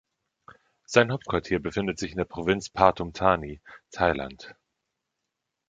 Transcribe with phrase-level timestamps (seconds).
[0.87, 3.61] Sein Hauptquartier befindet sich in der Provinz Pathum Thani,
[3.91, 4.55] Thailand.